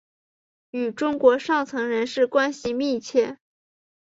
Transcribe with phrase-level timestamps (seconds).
[0.71, 3.37] 与中国上层人士关系密切。